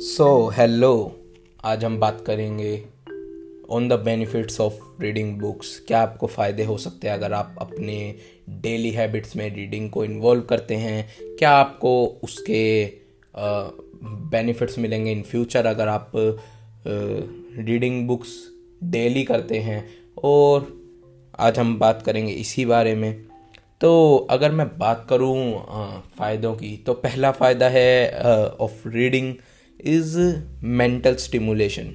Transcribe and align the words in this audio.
So 0.00 0.26
hello 0.48 0.90
आज 1.64 1.84
हम 1.84 1.98
बात 2.00 2.22
करेंगे 2.26 2.72
on 3.70 3.88
the 3.88 3.92
benefits 3.92 4.60
of 4.60 5.02
reading 5.02 5.40
books 5.40 5.84
क्या 5.88 6.00
आपको 6.02 6.26
फ़ायदे 6.26 6.64
हो 6.64 6.76
सकते 6.78 7.08
हैं 7.08 7.14
अगर 7.14 7.32
आप 7.32 7.56
अपने 7.60 7.96
डेली 8.62 8.90
हैबिट्स 8.90 9.36
में 9.36 9.54
रीडिंग 9.54 9.90
को 9.90 10.04
इन्वॉल्व 10.04 10.42
करते 10.42 10.74
हैं? 10.74 11.08
क्या 11.38 11.50
आपको 11.50 11.92
उसके 12.24 12.62
बेनिफिट्स 14.06 14.78
मिलेंगे 14.78 15.12
इन 15.12 15.22
फ्यूचर 15.22 15.66
अगर 15.66 15.88
आप 15.88 16.12
रीडिंग 16.16 18.06
बुक्स 18.08 18.32
डेली 18.82 19.24
करते 19.24 19.58
हैं? 19.58 19.84
और 20.24 20.66
आज 21.38 21.58
हम 21.58 21.78
बात 21.78 22.02
करेंगे 22.02 22.32
इसी 22.32 22.64
बारे 22.64 22.94
में। 22.94 23.24
तो 23.80 24.16
अगर 24.30 24.52
मैं 24.52 24.68
बात 24.78 25.06
करूँ 25.10 25.36
फ़ायदों 26.18 26.54
की 26.54 26.76
तो 26.76 26.94
पहला 26.94 27.30
फ़ायदा 27.32 27.68
है 27.68 28.48
of 28.60 28.88
reading 28.88 29.34
is 29.84 30.18
mental 30.62 31.14
stimulation 31.14 31.92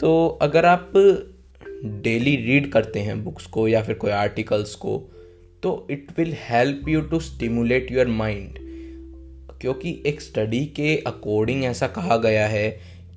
तो 0.00 0.38
अगर 0.42 0.64
आप 0.64 0.92
डेली 1.84 2.36
रीड 2.36 2.70
करते 2.72 3.00
हैं 3.00 3.24
बुक्स 3.24 3.46
को 3.46 3.68
या 3.68 3.82
फिर 3.82 3.94
कोई 3.94 4.10
आर्टिकल्स 4.10 4.74
को 4.74 5.10
तो 5.62 5.88
it 5.90 6.06
will 6.18 6.34
help 6.50 6.88
you 6.88 7.00
to 7.00 7.20
stimulate 7.20 7.92
your 7.92 8.06
mind 8.06 8.58
क्योंकि 9.60 10.02
एक 10.06 10.20
स्टडी 10.20 10.64
के 10.66 10.96
अकॉर्डिंग 10.96 11.64
ऐसा 11.64 11.86
कहा 11.86 12.16
गया 12.16 12.46
है 12.46 12.70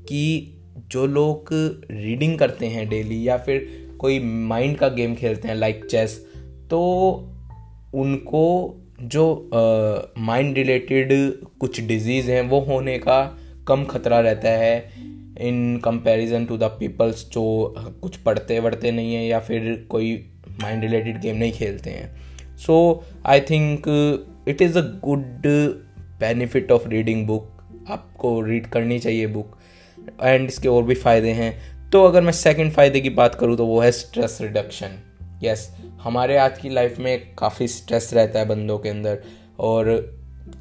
कि 0.08 0.54
जो 0.91 1.05
लोग 1.05 1.49
रीडिंग 1.91 2.40
करते 2.40 2.66
हैं 2.66 2.90
डेली 2.90 3.27
या 3.27 3.38
फिर 3.38 3.68
कोई 3.98 4.20
माइंड 4.24 4.77
का 4.77 4.88
गेम 4.88 5.16
खेलते 5.16 5.48
हैं 5.48 5.55
लाइक 5.55 5.77
like 5.77 5.91
चेस 5.91 6.27
तो 6.70 6.82
उनको 7.94 8.77
जो 9.02 9.49
माइंड 10.18 10.58
रिलेटेड 10.58 11.10
कुछ 11.60 11.82
डिज़ीज़ 11.82 12.32
हैं 12.32 12.41
वो 12.41 12.60
होने 12.60 12.98
का 12.98 13.38
कम 13.67 13.84
खतरा 13.85 14.20
रहता 14.20 14.49
है 14.49 14.76
in 15.41 15.79
comparison 15.84 16.45
to 16.45 16.57
the 16.57 16.63
peoples 16.79 17.26
जो 17.29 17.43
कुछ 18.01 18.17
पढ़ते 18.17 18.59
वढ़ते 18.59 18.91
नहीं 18.91 19.13
है 19.15 19.26
या 19.27 19.40
फिर 19.40 19.73
कोई 19.90 20.13
माइंड 20.62 20.84
रिलेटेड 20.84 21.21
गेम 21.21 21.35
नहीं 21.35 21.51
खेलते 21.51 21.89
हैं। 21.89 22.57
So 22.57 23.04
I 23.26 23.41
think 23.41 23.87
it 24.48 24.62
is 24.62 24.77
a 24.77 24.82
good 25.04 25.48
benefit 26.20 26.71
of 26.71 26.87
reading 26.87 27.26
book 27.27 27.85
आपको 27.89 28.39
रीड 28.41 28.67
करनी 28.67 28.99
चाहिए 28.99 29.27
बुक 29.27 29.57
एंड 30.23 30.48
इसके 30.49 30.67
और 30.67 30.84
भी 30.84 30.95
फ़ायदे 30.95 31.32
हैं। 31.32 31.54
तो 31.89 32.04
अगर 32.04 32.21
मैं 32.21 32.32
सेकंड 32.32 32.71
फ़ायदे 32.71 32.99
की 33.01 33.09
बात 33.09 33.35
करूँ 33.35 33.57
तो 33.57 33.65
वो 33.65 33.79
है 33.82 33.91
स्ट्रेस 33.91 34.37
रिडक्शन 34.41 34.99
यस 35.43 35.70
हमारे 36.01 36.37
आज 36.37 36.57
की 36.57 36.70
लाइफ 36.70 36.99
में 36.99 37.35
काफ़ी 37.35 37.67
स्ट्रेस 37.67 38.09
रहता 38.13 38.39
है 38.39 38.48
बंदों 38.48 38.77
के 38.79 38.89
अंदर। 38.89 39.23
और 39.59 39.89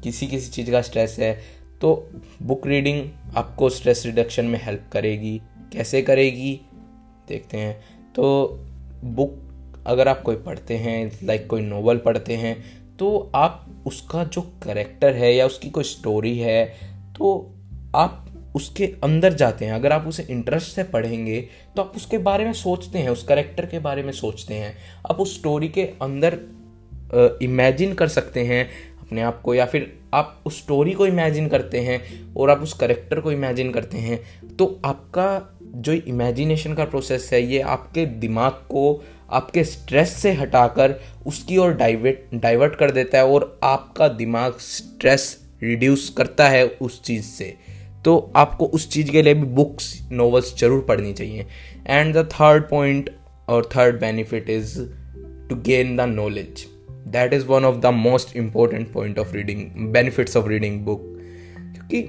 किसी 0.03 0.27
किसी 0.27 0.51
चीज़ 0.51 0.71
का 0.71 0.81
स्ट्रेस 0.81 1.15
है। 1.19 1.60
तो 1.81 2.09
बुक 2.41 2.67
रीडिंग 2.67 3.07
आपको 3.37 3.69
स्ट्रेस 3.69 4.05
रिडक्शन 4.05 4.45
में 4.45 4.59
हेल्प 4.63 4.89
करेगी। 4.93 5.41
कैसे 5.73 6.01
करेगी? 6.01 6.59
देखते 7.27 7.57
हैं। 7.57 7.79
तो 8.15 8.47
बुक 9.03 9.83
अगर 9.87 10.07
आप 10.07 10.21
कोई 10.21 10.35
पढ़ते 10.35 10.77
हैं 10.77 11.19
लाइक 11.23 11.47
कोई 11.47 11.61
नोवेल 11.61 11.97
पढ़ते 11.97 12.35
हैं 12.35 12.55
तो 12.97 13.31
आप 13.35 13.83
उसका 13.87 14.23
जो 14.23 14.41
करेक्टर 14.63 15.15
है 15.15 15.33
या 15.35 15.45
उसकी 15.45 15.69
कोई 15.69 15.83
स्टोरी 15.83 16.37
है 16.39 16.65
तो 17.17 17.33
आप 17.95 18.27
उसके 18.55 18.85
अंदर 19.03 19.33
जाते 19.33 19.65
हैं। 19.65 19.73
अगर 19.73 19.91
आप 19.91 20.07
उसे 20.07 20.25
इंटरेस्ट 20.29 20.75
से 20.75 20.83
पढ़ेंगे 20.83 21.39
तो 21.75 21.81
आप 21.81 21.93
उसके 21.95 22.17
बारे 22.19 22.45
में 22.45 22.53
सोचते 22.53 22.99
हैं, 22.99 23.09
उस 23.09 23.23
करेक्टर 23.23 23.65
के 23.65 23.79
बारे 23.79 24.03
में 24.03 24.11
सोचते 24.13 24.53
हैं। 24.53 24.75
आप 25.09 25.19
उस 25.19 25.37
स्टोरी 25.39 25.69
के 25.69 25.83
अंदर 26.01 26.37
इमेजिन 27.41 27.93
कर 27.93 28.07
सकते 28.07 28.43
हैं। 28.45 28.69
अपने 29.11 29.21
आप 29.21 29.41
को 29.41 29.53
या 29.53 29.65
फिर 29.65 29.91
आप 30.13 30.43
उस 30.45 30.57
स्टोरी 30.57 30.91
को 30.91 31.05
इमेजिन 31.05 31.47
करते 31.47 31.79
हैं 31.79 31.99
और 32.33 32.49
आप 32.49 32.61
उस 32.63 32.73
करेक्टर 32.73 33.19
को 33.19 33.31
इमेजिन 33.31 33.71
करते 33.71 33.97
हैं 33.97 34.19
तो 34.57 34.79
आपका 34.85 35.57
जो 35.61 35.93
इमेजिनेशन 35.93 36.73
का 36.73 36.85
प्रोसेस 36.85 37.29
है, 37.33 37.41
ये 37.43 37.59
आपके 37.59 38.05
दिमाग 38.05 38.51
को, 38.69 39.03
आपके 39.29 39.63
स्ट्रेस 39.63 40.13
से 40.13 40.31
हटाकर 40.33 40.95
उसकी 41.27 41.57
ओर 41.57 41.73
डाइवर्ट 41.73 42.35
डाइवर्ट 42.35 42.75
कर 42.75 42.91
देता 42.91 43.17
है 43.17 43.25
और 43.25 43.59
आपका 43.63 44.07
दिमाग 44.07 44.57
स्ट्रेस 44.61 45.37
रिड्यूस 45.63 46.09
करता 46.17 46.49
है 46.49 46.65
उस 46.81 47.01
चीज़ 47.03 47.25
से। 47.25 47.53
तो 48.05 48.17
आपको 48.35 48.65
उस 48.65 48.89
चीज़ 48.89 49.11
के 49.11 49.21
लिए 49.21 49.33
भी 49.33 49.47
बुक्स 49.53 49.93
नॉवेल्स 50.11 50.57
ज़रूर 50.59 50.85
पढ़नी 50.87 51.13
चाहिए। 51.13 51.45
एंड 51.87 52.15
द 52.15 52.27
थर्ड 52.33 52.69
पॉइंट 52.69 53.15
और 53.49 53.69
third 53.75 53.99
benefit 54.01 54.49
is 54.49 54.77
to 55.49 55.61
gain 55.63 55.95
the 55.97 56.01
knowledge 56.09 56.65
that 57.11 57.33
is 57.33 57.45
one 57.45 57.65
of 57.65 57.77
the 57.77 57.93
most 57.95 58.35
important 58.37 58.91
point 58.93 59.19
of 59.19 59.33
reading 59.35 59.63
benefits 59.93 60.37
of 60.37 60.47
reading 60.47 60.79
book 60.85 61.01
क्योंकि 61.75 62.03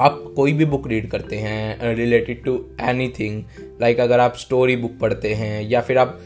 आप 0.00 0.22
कोई 0.36 0.52
भी 0.52 0.64
बुक 0.64 0.86
रीड 0.88 1.08
करते 1.10 1.36
हैं 1.36 1.94
related 1.94 2.44
to 2.44 2.54
any 2.80 3.08
thing 3.08 3.42
like 3.80 4.00
अगर 4.00 4.20
आप 4.20 4.36
story 4.36 4.76
book 4.76 4.98
पढ़ते 5.00 5.32
हैं 5.34 5.62
या 5.62 5.80
फिर 5.80 5.98
आप 5.98 6.18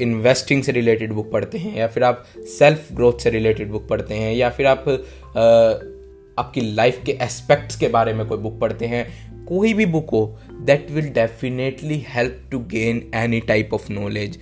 इन्वेस्टिंग 0.00 0.60
uh, 0.60 0.66
से 0.66 0.72
रिलेटेड 0.72 1.12
बुक 1.12 1.30
पढ़ते 1.32 1.58
हैं 1.58 1.76
या 1.76 1.86
फिर 1.86 2.04
आप 2.04 2.24
सेल्फ 2.58 2.92
ग्रोथ 2.92 3.18
से 3.18 3.30
रिलेटेड 3.30 3.70
बुक 3.70 3.88
पढ़ते 3.88 4.14
हैं 4.14 4.34
या 4.34 4.50
फिर 4.50 4.66
आप 4.66 4.84
uh, 4.84 5.98
आपकी 6.38 6.60
लाइफ 6.74 7.02
के 7.06 7.12
एस्पेक्ट्स 7.22 7.76
के 7.76 7.88
बारे 7.88 8.12
में 8.14 8.26
कोई 8.26 8.38
बुक 8.38 8.58
पढ़ते 8.60 8.86
हैं 8.86 9.06
कोई 9.44 9.72
भी 9.74 9.86
बुक 9.86 10.10
हो 10.10 10.38
that 10.60 10.90
will 10.90 11.08
definitely 11.12 12.04
help 12.08 12.42
to 12.50 12.58
gain 12.70 13.02
any 13.14 13.40
type 13.40 13.74
of 13.74 13.90
knowledge 13.92 14.38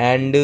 and 0.00 0.36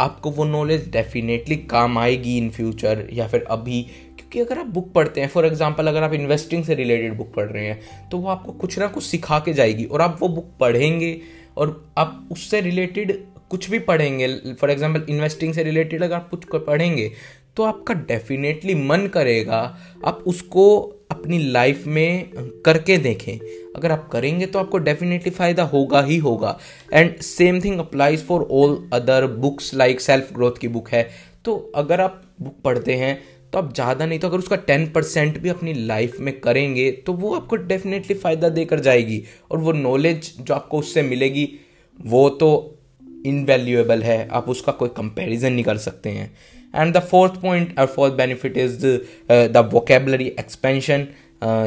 आपको 0.00 0.30
वो 0.30 0.44
नॉलेज 0.44 0.88
डेफिनेटली 0.92 1.56
काम 1.70 1.98
आएगी 1.98 2.36
इन 2.38 2.48
फ्यूचर 2.50 3.06
या 3.12 3.26
फिर 3.26 3.44
अभी। 3.50 3.82
क्योंकि 4.18 4.40
अगर 4.40 4.58
आप 4.58 4.66
बुक 4.66 4.92
पढ़ते 4.92 5.20
हैं 5.20 5.28
फॉर 5.28 5.46
एग्ज़ाम्पल 5.46 5.86
अगर 5.86 6.02
आप 6.02 6.14
इन्वेस्टिंग 6.14 6.64
से 6.64 6.74
रिलेटेड 6.74 7.16
बुक 7.16 7.32
पढ़ 7.34 7.46
रहे 7.46 7.66
हैं 7.66 8.08
तो 8.10 8.18
वो 8.18 8.28
आपको 8.28 8.52
कुछ 8.54 8.78
ना 8.78 8.86
कुछ 8.86 9.04
सिखा 9.04 9.38
के 9.38 9.52
जाएगी 9.52 9.84
और 9.84 10.02
आप 10.02 10.18
वो 10.20 10.28
बुक 10.28 10.50
पढ़ेंगे 10.60 11.20
और 11.56 11.92
आप 11.98 12.28
उससे 12.32 12.60
रिलेटेड 12.60 13.18
कुछ 13.50 13.70
भी 13.70 13.78
पढ़ेंगे। 13.80 14.26
फॉर 14.52 14.70
एग्ज़ाम्पल 14.70 15.12
इन्वेस्टिंग 15.12 15.54
से 15.54 15.62
रिलेटेड 15.62 16.02
अगर 16.02 16.14
आप 16.14 16.28
कुछ 16.30 16.44
पढ़ेंगे 16.56 17.10
तो 17.56 17.62
आपका 17.62 17.94
डेफिनेटली 17.94 18.74
मन 18.76 19.06
करेगा, 19.06 19.58
आप 20.04 20.22
उसको 20.26 20.66
अपनी 21.10 21.38
लाइफ 21.48 21.86
में 21.86 22.30
करके 22.64 22.96
देखें। 22.98 23.38
अगर 23.76 23.92
आप 23.92 24.08
करेंगे 24.12 24.46
तो 24.46 24.58
आपको 24.58 24.78
डेफिनेटली 24.80 25.30
फ़ायदा 25.32 25.62
होगा 25.64 26.02
ही 26.02 26.16
होगा। 26.18 26.58
And 26.92 27.16
same 27.18 27.60
thing 27.60 27.78
applies 27.80 28.24
for 28.26 28.46
all 28.52 28.76
other 28.92 29.26
books 29.36 29.74
like 29.74 30.00
self 30.00 30.32
growth 30.34 30.58
की 30.60 30.68
बुक 30.68 30.88
है। 30.88 31.08
तो 31.44 31.56
अगर 31.76 32.00
आप 32.00 32.20
बुक 32.42 32.60
पढ़ते 32.64 32.94
हैं 32.94 33.18
तो 33.52 33.58
आप 33.58 33.72
ज़्यादा 33.74 34.06
नहीं 34.06 34.18
तो 34.18 34.28
अगर 34.28 34.38
उसका 34.38 34.56
टेन 34.58 34.86
परसेंट 34.92 35.38
भी 35.38 35.48
अपनी 35.48 35.72
लाइफ 35.76 36.18
में 36.20 36.38
करेंगे 36.40 36.90
तो 37.06 37.12
वो 37.12 37.34
आपको 37.34 37.56
डेफिनेटली 37.56 38.14
फ़ायदा 38.16 38.48
देकर 38.50 38.80
जाएगी। 38.80 39.22
और 39.50 39.58
वो 39.58 39.72
नॉलेज 39.72 40.32
जो 40.38 40.54
आपको 40.54 40.78
उससे 40.78 41.02
मिलेगी, 41.02 41.48
वो 41.98 42.28
तो 42.30 42.78
इनवैल्यूएबल 43.24 44.02
है 44.02 44.26
आप 44.28 44.48
उसका 44.48 44.72
कोई 44.72 44.88
कंपैरिजन 44.96 45.52
नहीं 45.52 45.64
कर 45.64 45.76
सकते 45.78 46.10
हैं। 46.10 46.30
एंड 46.74 46.94
द 46.94 47.00
फोर्थ 47.00 47.40
पॉइंट 47.42 47.78
और 47.78 47.86
fourth 47.86 48.14
benefit 48.14 48.56
is 48.58 48.86
the 49.30 49.68
vocabulary 49.72 50.26
expansion 50.40 51.06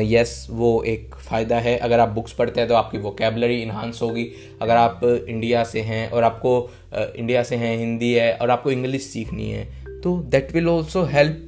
yes 0.04 0.48
वो 0.50 0.84
एक 0.84 1.16
फ़ायदा 1.16 1.58
है। 1.60 1.78
अगर 1.78 2.00
आप 2.00 2.10
बुक्स 2.10 2.34
पढ़ते 2.34 2.60
हैं 2.60 2.70
तो 2.70 2.76
आपकी 2.76 2.98
वोकेबलरी 2.98 3.62
इन्हांस 3.62 4.00
होगी। 4.02 4.28
अगर 4.62 4.76
आप 4.76 5.02
इंडिया 5.04 5.64
से 5.64 5.82
हैं 5.82 6.10
और 6.10 6.24
आपको 6.24 6.70
इंडिया 6.96 7.42
uh, 7.42 7.48
से 7.48 7.56
हैं 7.56 7.78
हिंदी 7.78 8.14
है 8.14 8.34
और 8.34 8.50
आपको 8.50 8.72
इंग्लिश 8.72 9.04
सीखनी 9.04 9.50
है 9.52 9.66
तो 10.02 10.18
दैट 10.32 10.52
विल 10.54 10.68
ऑल्सो 10.70 11.04
हेल्प 11.04 11.44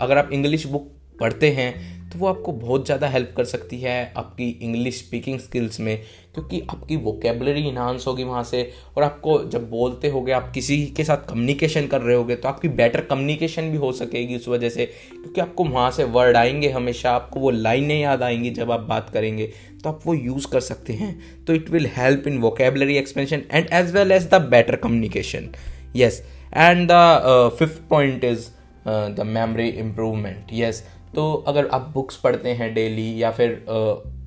अगर 0.00 0.18
आप 0.18 0.30
इंग्लिश 0.32 0.66
बुक 0.66 0.90
पढ़ते 1.20 1.50
हैं 1.50 2.03
तो 2.14 2.18
वो 2.20 2.26
आपको 2.26 2.52
बहुत 2.52 2.84
ज़्यादा 2.86 3.08
हेल्प 3.08 3.32
कर 3.36 3.44
सकती 3.44 3.78
है 3.80 4.12
आपकी 4.16 4.48
इंग्लिश 4.62 4.98
स्पीकिंग 4.98 5.38
स्किल्स 5.40 5.80
में, 5.80 5.96
क्योंकि 6.34 6.60
आपकी 6.70 6.96
वोकेबलरी 6.96 7.62
इन्हांस 7.68 8.04
होगी 8.06 8.24
वहाँ 8.24 8.42
से, 8.44 8.70
और 8.96 9.02
आपको 9.02 9.38
जब 9.44 9.68
बोलते 9.70 10.08
होगे, 10.08 10.32
आप 10.32 10.50
किसी 10.54 10.76
के 10.96 11.04
साथ 11.04 11.26
कम्युनिकेशन 11.28 11.86
कर 11.86 12.00
रहे 12.00 12.16
होगे 12.16 12.36
तो 12.36 12.48
आपकी 12.48 12.68
बेटर 12.70 13.00
कम्युनिकेशन 13.10 13.70
भी 13.70 13.76
हो 13.76 13.92
सकेगी 13.92 14.36
उस 14.36 14.48
वजह 14.48 14.68
से, 14.68 14.86
क्योंकि 14.86 15.40
आपको 15.40 15.64
वहाँ 15.64 15.90
से 15.90 16.04
वर्ड 16.06 16.36
आएँगे 16.36 16.70
हमेशा, 16.70 17.10
आपको 17.12 17.40
वो 17.40 17.50
लाइनें 17.50 18.00
याद 18.00 18.22
आएँगी 18.22 18.50
जब 18.52 18.70
आप 18.70 18.86
बात 18.88 19.10
करेंगे 19.10 19.52
तो 19.82 19.90
आप 19.90 20.00
वो 20.06 20.14
यूज़ 20.14 20.46
कर 20.48 20.60
सकते 20.62 20.92
हैं। 20.92 21.44
तो 21.46 21.54
it 21.54 21.70
will 21.70 21.88
help 21.96 22.26
in 22.28 22.38
vocabulary 22.40 22.96
expansion 22.96 23.42
and 23.52 23.68
as 23.72 23.94
well 23.94 24.12
as 24.12 24.28
the 24.28 24.42
better 24.50 24.76
communication 24.78 25.50
yes 25.96 26.22
and 26.56 26.88
the 26.90 27.54
fifth 27.58 27.88
point 27.90 28.24
is 28.24 28.48
the 28.88 29.22
memory 29.26 29.68
improvement 29.68 30.46
yes 30.52 30.84
तो 31.14 31.32
अगर 31.48 31.66
आप 31.66 31.90
बुक्स 31.94 32.16
पढ़ते 32.16 32.48
हैं 32.48 32.74
डेली 32.74 33.22
या 33.22 33.30
फिर 33.30 33.64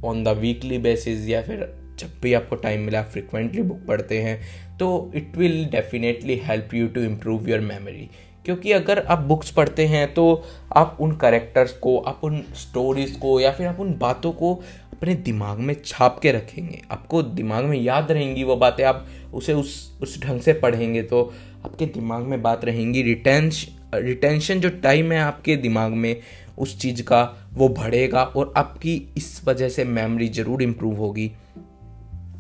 ऑन 0.06 0.24
द 0.24 0.28
वीकली 0.28 0.78
बेसिस 0.78 1.28
या 1.30 1.42
फिर 1.42 1.74
जब 2.00 2.20
भी 2.22 2.34
आपको 2.34 2.56
टाइम 2.56 2.82
मिला 2.82 3.02
फ्रिक्वेंटली 3.04 3.62
बुक 3.62 3.78
पढ़ते 3.88 4.22
हैं 4.22 4.40
तो 4.78 5.12
it 5.16 5.38
will 5.38 5.66
definitely 5.66 6.42
help 6.44 6.74
you 6.74 6.88
to 6.88 7.02
improve 7.02 7.50
your 7.50 7.60
memory 7.60 8.10
क्योंकि 8.46 8.72
अगर 8.72 9.00
आप 9.00 9.20
बुक्स 9.20 9.52
पढ़ते 9.52 9.86
हैं 9.86 10.14
तो 10.14 10.44
आप 10.76 10.98
उन 11.02 11.12
करेक्टर्स 11.12 11.72
को, 11.72 11.98
आप 11.98 12.22
उन 12.24 12.44
स्टोरीज 12.56 13.12
को 13.12 13.40
या 13.40 13.52
फिर 13.52 13.68
आप 13.68 13.80
उन 13.80 13.94
बातों 13.98 14.32
को 14.32 14.54
अपने 14.94 15.16
दिमाग 15.16 15.60
में 15.60 15.76
छाप 15.86 16.20
के 16.20 16.32
रखेंगे। 16.32 16.82
आपको 16.92 17.22
दिमाग 17.24 17.66
में 17.66 17.78
याद 17.78 18.12
रहेंगी 18.12 18.44
वो 18.44 18.56
बातें, 18.56 18.84
आप 18.84 19.06
उसे 19.34 19.54
उस 19.54 20.00
उस 20.02 20.22
ढंग 20.24 20.42
से 20.42 20.54
पढ़ेंगे 20.54 21.02
तो 21.04 21.34
आपके 21.66 21.86
दिमाग 21.86 22.24
में 22.24 22.42
बात 22.42 22.66
रहेंगी 22.66 23.02
रिटेंश 23.02 23.68
रिटेंशन 23.94 24.60
जो 24.60 24.70
टाइम 24.84 25.12
है 25.12 25.20
आपके 25.20 25.56
दिमाग 25.56 25.92
में 25.94 26.16
उस 26.58 26.78
चीज़ 26.80 27.02
का, 27.02 27.50
वो 27.54 27.68
बढ़ेगा 27.70 28.24
और 28.24 28.54
आपकी 28.58 28.96
इस 29.18 29.42
वजह 29.46 29.70
से 29.70 29.84
मेमोरी 29.86 30.28
ज़रूर 30.30 30.62
इम्प्रूव 30.64 30.96
होगी। 30.96 31.32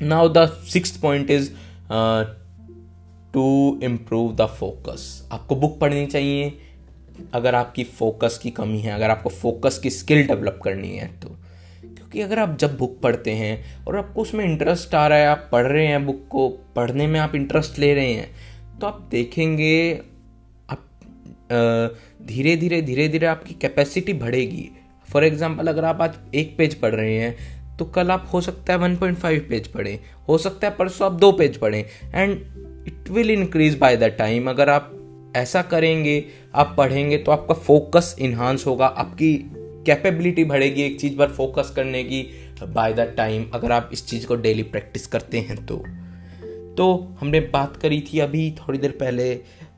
Now 0.02 0.30
the 0.30 0.46
six 0.68 0.98
point 0.98 1.32
is 1.32 1.50
to 3.34 3.80
improve 3.84 4.36
the 4.36 4.46
focus 4.60 5.30
आपको 5.32 5.56
बुक 5.56 5.80
पढ़नी 5.80 6.06
चाहिए। 6.06 6.58
अगर 7.34 7.56
आपकी 7.56 7.84
फोकस 7.84 8.40
की 8.44 8.50
कमी 8.52 8.80
है, 8.80 8.94
अगर 8.94 9.10
आपको 9.10 9.30
फोकस 9.32 9.80
की 9.84 9.90
स्किल 9.90 10.26
डेवलप 10.28 10.60
करनी 10.64 10.96
है 10.98 11.08
तो। 11.20 11.30
क्योंकि 11.84 12.22
अगर 12.22 12.40
आप 12.40 12.58
जब 12.60 12.78
बुक 12.78 13.00
पढ़ते 13.04 13.32
हैं 13.32 13.86
और 13.86 13.98
आपको 13.98 14.22
उसमें 14.22 14.44
इंटरेस्ट 14.46 14.96
आ 14.96 15.08
रहा 15.08 15.18
है, 15.18 15.28
आप 15.28 15.50
पढ़ 15.52 15.66
रहे 15.66 15.88
हैं 15.88 16.06
बुक 16.06 16.28
को, 16.30 16.48
पढ़ने 16.76 17.08
में 17.08 17.20
आप 17.20 17.36
इंटरेस्ट 17.36 17.80
ले 17.80 17.94
रहे 17.94 18.14
हैं 18.14 18.80
तो 18.80 18.88
आप 18.88 19.08
देखेंगे 19.12 20.02
धीरे 21.50 22.56
धीरे 22.58 22.82
धीरे 22.82 23.08
धीरे 23.08 23.26
आपकी 23.28 23.54
कैपेसिटी 23.54 24.14
बढ़ेगी। 24.16 24.70
फॉर 25.08 25.24
एग्ज़ाम्पल 25.24 25.68
अगर 25.68 25.86
आप 25.86 26.02
आज 26.02 26.36
एक 26.36 26.56
पेज 26.58 26.74
पढ़ 26.76 26.96
रहे 26.96 27.14
हैं 27.14 27.36
तो 27.78 27.86
कल 27.86 28.12
आप 28.12 28.30
हो 28.34 28.42
सकता 28.42 28.74
है 28.74 28.80
1.5 28.80 29.40
पेज 29.50 29.68
पढ़ें, 29.68 30.00
हो 30.30 30.38
सकता 30.38 30.68
है 30.68 30.76
परसों 30.76 31.06
आप 31.06 31.20
दो 31.20 31.32
पेज 31.32 31.58
पढ़ें 31.58 31.84
and 32.16 32.32
it 32.88 33.10
will 33.10 33.32
increase 33.32 33.78
by 33.78 33.98
the 33.98 34.04
time 34.18 34.50
अगर 34.50 34.70
आप 34.70 34.94
ऐसा 35.36 35.62
करेंगे, 35.62 36.24
आप 36.56 36.74
पढ़ेंगे 36.78 37.18
तो 37.18 37.32
आपका 37.32 37.54
फोकस 37.56 38.16
इन्हांस 38.20 38.66
होगा, 38.68 38.86
आपकी 38.86 39.34
कैपेबिलिटी 39.86 40.44
बढ़ेगी 40.44 40.82
एक 40.82 41.00
चीज़ 41.00 41.18
पर 41.18 41.30
फोकस 41.30 41.72
करने 41.76 42.04
की 42.04 42.22
बाय 42.64 42.94
द 42.94 43.14
टाइम 43.18 43.46
अगर 43.54 43.72
आप 43.72 43.90
इस 43.94 44.06
चीज़ 44.08 44.26
को 44.28 44.36
डेली 44.36 44.64
प्रैक्टिस 44.66 45.08
करते 45.08 45.40
हैं 45.40 45.66
तो। 45.66 45.78
तो 46.78 47.16
हमने 47.20 47.40
बात 47.54 47.78
करी 47.78 48.02
थी 48.04 48.20
अभी 48.20 48.50
थोड़ी 48.60 48.80
देर 48.80 48.92
पहले 48.92 49.34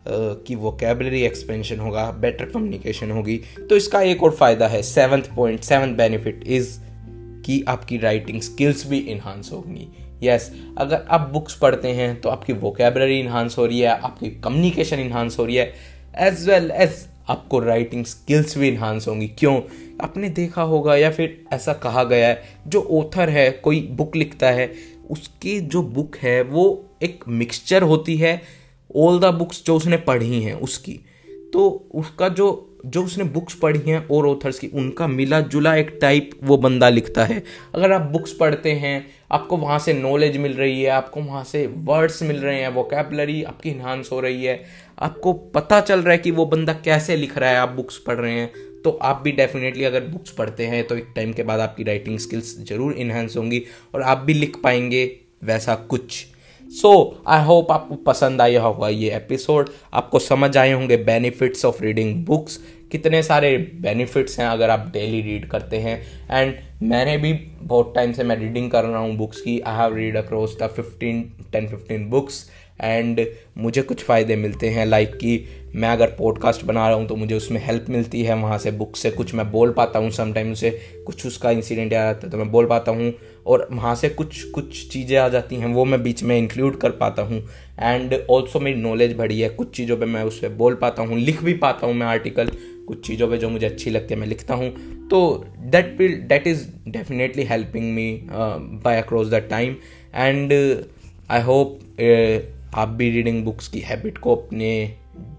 कि 0.07 0.55
वोकेबलरी 0.55 1.21
एक्सपेंशन 1.21 1.79
होगा 1.79 2.09
बेटर 2.11 2.45
कम्युनिकेशन 2.45 3.11
होगी। 3.11 3.37
तो 3.69 3.75
इसका 3.75 4.01
एक 4.01 4.23
और 4.23 4.31
फ़ायदा 4.31 4.67
है 4.67 4.81
seventh 4.81 5.29
point 5.35 5.59
seventh 5.59 5.97
benefit 5.97 6.43
is 6.47 6.77
कि 7.45 7.63
आपकी 7.67 7.97
राइटिंग 7.97 8.41
स्किल्स 8.41 8.87
भी 8.87 8.97
इन्हांस 8.97 9.49
होंगी। 9.53 9.87
यस 10.23 10.49
yes, 10.49 10.57
अगर 10.77 11.05
आप 11.09 11.29
बुक्स 11.33 11.55
पढ़ते 11.55 11.87
हैं 11.87 12.19
तो 12.21 12.29
आपकी 12.29 12.53
वोकेबलरी 12.53 13.19
इन्हांस 13.19 13.57
हो 13.57 13.65
रही 13.65 13.79
है 13.79 13.87
आपकी 13.87 14.29
कम्युनिकेशन 14.43 14.99
इन्हांस 14.99 15.37
हो 15.39 15.45
रही 15.45 15.55
है 15.55 15.73
एज 16.17 16.49
वेल 16.49 16.71
एज 16.71 17.07
आपको 17.29 17.59
राइटिंग 17.59 18.05
स्किल्स 18.05 18.57
भी 18.57 18.67
इन्हांस 18.67 19.07
होंगी। 19.07 19.27
क्यों? 19.27 19.61
आपने 20.01 20.29
देखा 20.29 20.61
होगा 20.61 20.95
या 20.95 21.11
फिर 21.11 21.45
ऐसा 21.53 21.73
कहा 21.73 22.03
गया 22.03 22.27
है 22.27 22.43
जो 22.67 22.81
ऑथर 22.91 23.29
है 23.29 23.49
कोई 23.51 23.81
बुक 23.91 24.15
लिखता 24.15 24.49
है 24.49 24.71
उसकी 25.09 25.59
जो 25.61 25.81
बुक 25.81 26.15
है 26.17 26.41
वो 26.41 26.85
एक 27.03 27.23
मिक्सचर 27.27 27.83
होती 27.83 28.15
है 28.17 28.41
ऑल 28.97 29.19
द 29.19 29.33
बुक्स 29.35 29.63
जो 29.65 29.75
उसने 29.75 29.97
पढ़ी 29.99 30.41
हैं 30.41 30.53
उसकी। 30.55 30.99
तो 31.53 31.69
उसका 31.95 32.27
जो 32.29 32.65
जो 32.85 33.03
उसने 33.03 33.23
बुक्स 33.25 33.53
पढ़ी 33.53 33.79
हैं 33.81 33.97
और 34.07 34.27
ऑथर्स 34.27 34.59
की, 34.59 34.67
उनका 34.67 35.07
मिला 35.07 35.39
जुला 35.43 35.75
एक 35.75 35.97
टाइप 36.01 36.29
वो 36.43 36.57
बंदा 36.57 36.89
लिखता 36.89 37.25
है। 37.25 37.43
अगर 37.75 37.91
आप 37.91 38.01
बुक्स 38.11 38.33
पढ़ते 38.33 38.71
हैं, 38.73 39.05
आपको 39.31 39.57
वहाँ 39.57 39.79
से 39.79 39.93
नॉलेज 39.93 40.37
मिल 40.37 40.53
रही 40.53 40.81
है, 40.81 40.89
आपको 40.89 41.21
वहाँ 41.21 41.43
से 41.43 41.65
वर्ड्स 41.77 42.21
मिल 42.23 42.37
रहे 42.37 42.61
हैं 42.61 42.69
वोकेबलरी 42.69 43.41
आपकी 43.43 43.69
इन्हांस 43.69 44.09
हो 44.11 44.19
रही 44.19 44.43
है, 44.43 44.63
आपको 44.99 45.33
पता 45.33 45.81
चल 45.81 46.01
रहा 46.01 46.11
है 46.11 46.17
कि 46.17 46.31
वो 46.31 46.45
बंदा 46.45 46.73
कैसे 46.85 47.15
लिख 47.15 47.37
रहा 47.37 47.49
है, 47.49 47.57
आप 47.57 47.69
बुक्स 47.71 47.97
पढ़ 47.97 48.17
रहे 48.17 48.33
हैं 48.33 48.51
तो 48.83 48.91
आप 48.91 49.21
भी 49.23 49.31
डेफिनेटली 49.33 49.83
अगर 49.83 50.05
बुक्स 50.05 50.31
पढ़ते 50.31 50.65
हैं 50.65 50.85
तो 50.87 50.95
एक 50.97 51.11
टाइम 51.15 51.33
के 51.33 51.43
बाद 51.43 51.59
आपकी 51.59 51.83
राइटिंग 51.83 52.19
स्किल्स 52.19 52.57
ज़रूर 52.59 52.93
इन्हांस 52.95 53.37
होंगी 53.37 53.63
और 53.95 54.01
आप 54.01 54.17
भी 54.17 54.33
लिख 54.33 54.57
पाएँगे 54.63 55.05
वैसा 55.43 55.75
कुछ। 55.89 56.25
सो 56.69 56.89
आई 57.27 57.43
होप 57.45 57.71
आपको 57.71 57.95
पसंद 57.95 58.41
आया 58.41 58.61
होगा 58.61 58.87
ये 58.89 59.09
एपिसोड 59.15 59.69
आपको 59.93 60.19
समझ 60.19 60.57
आए 60.57 60.71
होंगे 60.71 60.97
बेनिफिट्स 60.97 61.65
ऑफ़ 61.65 61.81
रीडिंग 61.83 62.13
बुक्स 62.25 62.59
कितने 62.91 63.21
सारे 63.23 63.57
बेनिफिट्स 63.81 64.39
हैं 64.39 64.47
अगर 64.47 64.69
आप 64.69 64.89
डेली 64.93 65.21
रीड 65.21 65.47
करते 65.49 65.77
हैं। 65.77 65.97
एंड 66.31 66.53
मैंने 66.83 67.17
भी 67.17 67.33
बहुत 67.61 67.91
टाइम 67.95 68.13
से 68.13 68.23
मैं 68.23 68.35
रीडिंग 68.35 68.69
कर 68.71 68.83
रहा 68.83 68.99
हूँ 68.99 69.15
बुक्स 69.17 69.41
की। 69.41 69.59
I 69.59 69.77
have 69.77 69.95
read 69.95 70.17
across 70.17 70.57
the 70.61 70.67
fifteen 70.67 71.21
ten 71.51 71.67
fifteen 71.67 72.09
books 72.09 72.49
and 72.81 73.25
मुझे 73.57 73.81
कुछ 73.81 74.03
फ़ायदे 74.03 74.35
मिलते 74.35 74.69
हैं 74.69 74.85
लाइक 74.85 75.15
कि 75.15 75.43
मैं 75.75 75.89
अगर 75.89 76.07
पॉडकास्ट 76.09 76.65
बना 76.65 76.87
रहा 76.87 76.97
हूँ 76.97 77.07
तो 77.07 77.15
मुझे 77.15 77.35
उसमें 77.35 77.61
हेल्प 77.65 77.85
मिलती 77.89 78.23
है। 78.23 78.35
वहाँ 78.35 78.57
से 78.57 78.71
बुक 78.71 78.95
से 78.95 79.11
कुछ 79.11 79.33
मैं 79.35 79.51
बोल 79.51 79.71
पाता 79.71 79.99
हूँ। 79.99 80.09
समटाइम 80.11 80.53
से 80.53 80.69
कुछ 81.05 81.25
उसका 81.27 81.51
इंसिडेंट 81.51 81.93
आ 81.93 81.97
जाता 81.97 82.27
है 82.27 82.31
तो 82.31 82.37
मैं 82.37 82.51
बोल 82.51 82.65
पाता 82.65 82.91
हूँ। 82.91 83.11
और 83.49 83.67
वहाँ 83.71 83.93
से 83.95 84.09
कुछ 84.11 84.41
कुछ 84.45 84.87
चीज़ें 84.89 85.17
आ 85.17 85.27
जाती 85.29 85.55
हैं, 85.55 85.67
वो 85.67 85.85
मैं 85.85 86.01
बीच 86.03 86.23
में 86.23 86.37
इंक्लूड 86.37 86.77
कर 86.79 86.91
पाता 86.93 87.21
हूँ। 87.21 87.41
एंड 87.79 88.13
ऑल्सो 88.29 88.59
मेरी 88.59 88.81
नॉलेज 88.81 89.15
बढ़ी 89.17 89.39
है। 89.41 89.49
कुछ 89.51 89.75
चीज़ों 89.75 89.97
पर 89.97 90.05
मैं 90.05 90.23
उस 90.23 90.39
पर 90.39 90.49
बोल 90.55 90.75
पाता 90.75 91.03
हूँ, 91.03 91.17
लिख 91.19 91.43
भी 91.43 91.53
पाता 91.55 91.87
हूँ 91.87 91.95
मैं 91.95 92.07
आर्टिकल 92.07 92.51
कुछ 92.87 93.05
चीज़ों 93.07 93.27
पे 93.29 93.37
जो 93.37 93.49
मुझे 93.49 93.65
अच्छी 93.65 93.89
लगती 93.89 94.13
है, 94.13 94.19
मैं 94.19 94.27
लिखता 94.27 94.53
हूँ। 94.53 94.69
तो 95.09 95.45
that 95.61 95.95
will 95.99 96.15
that 96.29 96.47
is 96.47 96.65
definitely 96.89 97.43
helping 97.45 97.93
me 97.93 98.11
by 98.29 99.01
across 99.01 99.27
the 99.27 99.45
time 99.49 99.75
and 100.15 100.53
I 101.31 101.41
hope 101.41 101.79
आप 102.75 102.87
भी 102.89 103.09
रीडिंग 103.11 103.43
बुक्स 103.45 103.67
की 103.67 103.79
हैबिट 103.81 104.17
को 104.17 104.35
अपने 104.35 104.71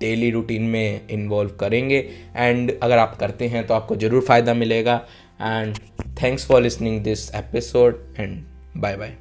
डेली 0.00 0.30
रूटीन 0.30 0.62
में 0.62 1.08
इन्वॉल्व 1.10 1.50
करेंगे। 1.60 1.98
एंड 2.36 2.72
अगर 2.82 2.98
आप 2.98 3.16
करते 3.20 3.46
हैं 3.48 3.66
तो 3.66 3.74
आपको 3.74 3.96
ज़रूर 3.96 4.22
फ़ायदा 4.22 4.54
मिलेगा। 4.54 5.00
and 5.40 5.80
thanks 6.14 6.44
for 6.44 6.60
listening 6.60 7.02
this 7.02 7.30
episode 7.34 7.98
and 8.16 8.46
bye 8.76 8.96
bye 8.96 9.16